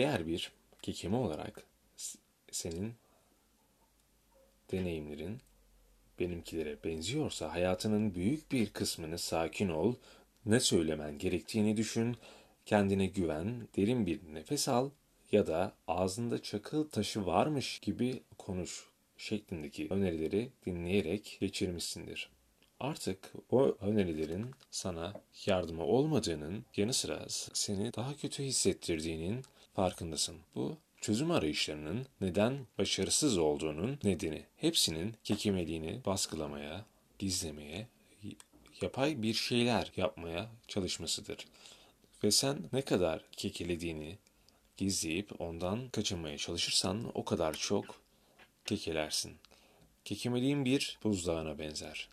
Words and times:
Eğer 0.00 0.26
bir 0.26 0.52
kekeme 0.82 1.16
olarak 1.16 1.62
senin 2.50 2.94
deneyimlerin 4.72 5.38
benimkilere 6.20 6.84
benziyorsa 6.84 7.52
hayatının 7.52 8.14
büyük 8.14 8.52
bir 8.52 8.70
kısmını 8.70 9.18
sakin 9.18 9.68
ol, 9.68 9.94
ne 10.46 10.60
söylemen 10.60 11.18
gerektiğini 11.18 11.76
düşün, 11.76 12.16
kendine 12.66 13.06
güven, 13.06 13.68
derin 13.76 14.06
bir 14.06 14.20
nefes 14.34 14.68
al 14.68 14.90
ya 15.32 15.46
da 15.46 15.72
ağzında 15.88 16.42
çakıl 16.42 16.88
taşı 16.88 17.26
varmış 17.26 17.78
gibi 17.78 18.22
konuş 18.38 18.88
şeklindeki 19.16 19.88
önerileri 19.90 20.50
dinleyerek 20.66 21.36
geçirmişsindir. 21.40 22.30
Artık 22.80 23.32
o 23.50 23.76
önerilerin 23.80 24.50
sana 24.70 25.22
yardımı 25.46 25.84
olmadığının 25.84 26.64
yanı 26.76 26.94
sıra 26.94 27.26
seni 27.28 27.94
daha 27.94 28.16
kötü 28.16 28.42
hissettirdiğinin 28.42 29.44
farkındasın. 29.80 30.36
Bu 30.54 30.76
çözüm 31.00 31.30
arayışlarının 31.30 32.06
neden 32.20 32.66
başarısız 32.78 33.38
olduğunun 33.38 33.98
nedeni 34.04 34.46
hepsinin 34.56 35.14
kekemeliğini 35.24 36.00
baskılamaya, 36.06 36.84
gizlemeye, 37.18 37.86
yapay 38.80 39.22
bir 39.22 39.34
şeyler 39.34 39.92
yapmaya 39.96 40.50
çalışmasıdır. 40.68 41.46
Ve 42.24 42.30
sen 42.30 42.58
ne 42.72 42.82
kadar 42.82 43.24
kekelediğini 43.32 44.18
gizleyip 44.76 45.40
ondan 45.40 45.88
kaçınmaya 45.88 46.38
çalışırsan 46.38 47.10
o 47.14 47.24
kadar 47.24 47.54
çok 47.54 48.00
kekelersin. 48.64 49.36
Kekemeliğin 50.04 50.64
bir 50.64 50.98
buzdağına 51.04 51.58
benzer. 51.58 52.08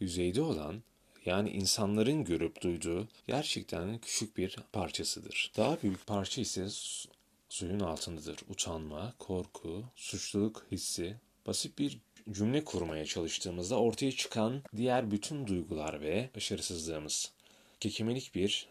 Yüzeyde 0.00 0.42
olan 0.42 0.82
yani 1.26 1.50
insanların 1.50 2.24
görüp 2.24 2.60
duyduğu 2.62 3.08
gerçekten 3.26 3.98
küçük 3.98 4.36
bir 4.36 4.56
parçasıdır. 4.72 5.52
Daha 5.56 5.82
büyük 5.82 6.06
parça 6.06 6.40
ise 6.40 6.68
su- 6.68 7.08
suyun 7.48 7.80
altındadır. 7.80 8.38
Utanma, 8.48 9.14
korku, 9.18 9.84
suçluluk 9.96 10.66
hissi, 10.72 11.16
basit 11.46 11.78
bir 11.78 11.98
cümle 12.30 12.64
kurmaya 12.64 13.04
çalıştığımızda 13.04 13.80
ortaya 13.80 14.12
çıkan 14.12 14.62
diğer 14.76 15.10
bütün 15.10 15.46
duygular 15.46 16.00
ve 16.00 16.30
başarısızlığımız. 16.36 17.32
Kekemelik 17.80 18.34
bir 18.34 18.68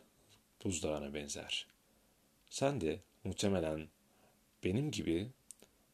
buzdağına 0.64 1.14
benzer. 1.14 1.68
Sen 2.50 2.82
de 2.82 3.00
muhtemelen 3.24 3.88
benim 4.64 4.92
gibi 4.92 5.28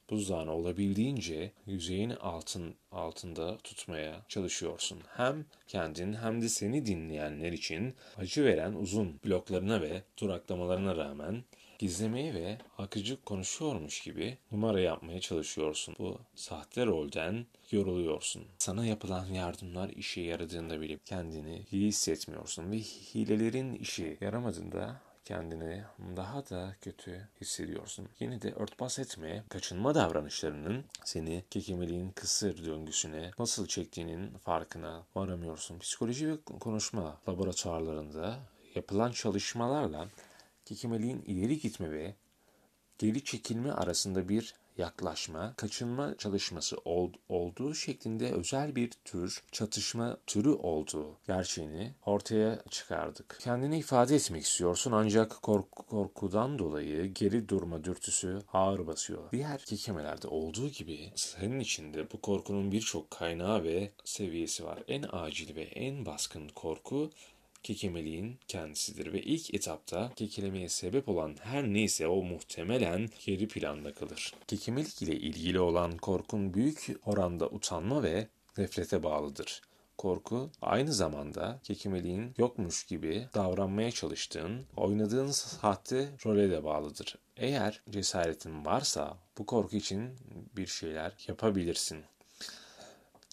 buzdağını 0.10 0.52
olabildiğince 0.52 1.52
yüzeyin 1.66 2.10
altın 2.10 2.76
altında 2.92 3.58
tutmaya 3.58 4.26
çalışıyorsun. 4.30 5.00
Hem 5.08 5.46
kendin 5.68 6.14
hem 6.14 6.42
de 6.42 6.50
seni 6.50 6.86
dinleyenler 6.86 7.52
için 7.52 7.96
acı 8.18 8.46
veren 8.46 8.74
uzun 8.74 9.20
bloklarına 9.26 9.82
ve 9.82 10.02
duraklamalarına 10.20 10.96
rağmen 10.96 11.44
gizlemeye 11.80 12.34
ve 12.34 12.58
akıcı 12.78 13.22
konuşuyormuş 13.22 14.02
gibi 14.02 14.38
numara 14.52 14.80
yapmaya 14.80 15.20
çalışıyorsun. 15.20 15.96
Bu 16.00 16.20
sahte 16.36 16.86
rolden 16.86 17.46
yoruluyorsun. 17.72 18.44
Sana 18.58 18.86
yapılan 18.86 19.26
yardımlar 19.26 19.90
işe 19.90 20.22
yaradığında 20.22 20.82
bile 20.82 20.98
kendini 21.06 21.66
iyi 21.72 21.88
hissetmiyorsun 21.88 22.72
ve 22.72 22.78
hilelerin 22.78 23.74
işe 23.74 24.18
yaramadığında 24.22 25.02
kendini 25.26 25.84
daha 26.16 26.50
da 26.50 26.76
kötü 26.82 27.30
hissediyorsun. 27.42 28.10
Yine 28.20 28.42
de 28.42 28.54
örtbas 28.54 29.00
etme, 29.00 29.44
kaçınma 29.50 29.96
davranışlarının 29.96 30.86
seni 31.04 31.44
kekemeliğin 31.50 32.12
kısır 32.12 32.66
döngüsüne 32.66 33.32
nasıl 33.40 33.68
çektiğinin 33.68 34.38
farkına 34.38 35.04
varamıyorsun. 35.16 35.80
Psikoloji 35.80 36.28
ve 36.32 36.38
konuşma 36.60 37.18
laboratuvarlarında 37.30 38.40
yapılan 38.76 39.12
çalışmalarla 39.12 40.08
kekemeliğin 40.66 41.22
ileri 41.28 41.60
gitme 41.60 41.92
ve 41.92 42.16
geri 42.98 43.24
çekilme 43.24 43.72
arasında 43.72 44.30
bir 44.30 44.56
yaklaşma, 44.78 45.54
kaçınma 45.58 46.18
çalışması 46.18 46.78
ol- 46.86 47.14
olduğu 47.30 47.74
şeklinde 47.76 48.32
özel 48.32 48.76
bir 48.76 48.92
tür 49.06 49.44
çatışma 49.52 50.18
türü 50.28 50.50
olduğu 50.50 51.18
gerçeğini 51.28 51.94
ortaya 52.06 52.62
çıkardık. 52.70 53.38
Kendini 53.42 53.80
ifade 53.80 54.16
etmek 54.16 54.44
istiyorsun 54.44 54.92
ancak 54.92 55.42
korku, 55.42 55.84
korkudan 55.86 56.60
dolayı 56.60 57.14
geri 57.14 57.50
durma 57.50 57.84
dürtüsü 57.84 58.40
ağır 58.54 58.88
basıyor. 58.88 59.32
Diğer 59.32 59.58
kekemelerde 59.60 60.28
olduğu 60.28 60.70
gibi 60.70 61.12
senin 61.16 61.60
içinde 61.60 62.12
bu 62.12 62.22
korkunun 62.22 62.72
birçok 62.72 63.12
kaynağı 63.12 63.64
ve 63.64 63.92
seviyesi 64.06 64.66
var. 64.66 64.84
En 64.88 65.06
acil 65.12 65.56
ve 65.56 65.62
en 65.64 66.06
baskın 66.06 66.48
korku 66.48 67.10
kekemeliğin 67.66 68.40
kendisidir 68.48 69.14
ve 69.14 69.22
ilk 69.22 69.54
etapta 69.54 70.12
kekelemeye 70.16 70.70
sebep 70.70 71.10
olan 71.10 71.36
her 71.42 71.64
neyse 71.64 72.08
o 72.08 72.24
muhtemelen 72.24 73.10
geri 73.26 73.48
planda 73.48 73.94
kalır. 73.94 74.34
Kekemelik 74.48 75.02
ile 75.02 75.16
ilgili 75.16 75.60
olan 75.60 75.98
korkun 75.98 76.54
büyük 76.54 76.98
oranda 77.06 77.50
utanma 77.50 78.04
ve 78.04 78.28
nefrete 78.58 79.04
bağlıdır. 79.04 79.62
Korku 79.98 80.50
aynı 80.62 80.94
zamanda 80.94 81.60
kekemeliğin 81.64 82.34
yokmuş 82.38 82.84
gibi 82.84 83.28
davranmaya 83.34 83.92
çalıştığın, 83.92 84.66
oynadığın 84.78 85.32
sahte 85.32 86.10
role 86.26 86.52
de 86.52 86.64
bağlıdır. 86.64 87.16
Eğer 87.38 87.82
cesaretin 87.90 88.66
varsa 88.66 89.18
bu 89.38 89.46
korku 89.46 89.76
için 89.76 90.10
bir 90.58 90.68
şeyler 90.68 91.16
yapabilirsin 91.28 92.04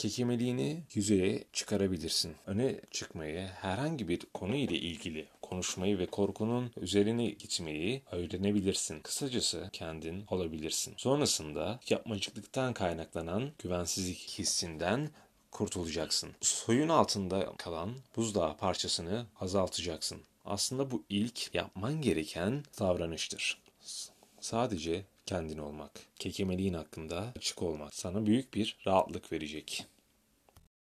kekemeliğini 0.03 0.83
yüzeye 0.95 1.45
çıkarabilirsin. 1.53 2.37
Öne 2.47 2.81
çıkmayı, 2.91 3.47
herhangi 3.47 4.09
bir 4.09 4.21
konu 4.35 4.57
ile 4.57 4.77
ilgili 4.77 5.27
konuşmayı 5.43 5.99
ve 5.99 6.07
korkunun 6.07 6.71
üzerine 6.77 7.27
gitmeyi 7.27 8.03
öğrenebilirsin. 8.13 9.01
Kısacası 9.01 9.69
kendin 9.73 10.25
olabilirsin. 10.31 10.95
Sonrasında 10.97 11.81
yapmacıklıktan 11.89 12.75
kaynaklanan 12.75 13.51
güvensizlik 13.59 14.35
hissinden 14.39 15.11
kurtulacaksın. 15.51 16.31
Suyun 16.41 16.89
altında 16.89 17.53
kalan 17.59 17.95
buzdağı 18.17 18.57
parçasını 18.57 19.27
azaltacaksın. 19.41 20.21
Aslında 20.45 20.91
bu 20.91 21.05
ilk 21.09 21.55
yapman 21.55 22.01
gereken 22.01 22.65
davranıştır. 22.81 23.63
Sadece 24.43 25.05
kendin 25.27 25.59
olmak, 25.59 25.91
kekemeliğin 26.19 26.75
hakkında 26.75 27.33
açık 27.37 27.63
olmak 27.63 27.95
sana 27.95 28.27
büyük 28.27 28.55
bir 28.55 28.77
rahatlık 28.87 29.33
verecek. 29.33 29.87